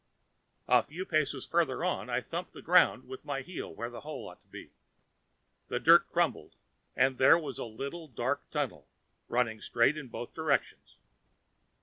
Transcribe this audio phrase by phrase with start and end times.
[0.67, 4.27] A few paces farther on, I thumped the ground with my heel where the hole
[4.29, 4.71] ought to be.
[5.67, 6.55] The dirt crumbled,
[6.95, 8.87] and there was the little dark tunnel,
[9.27, 10.97] running straight in both directions.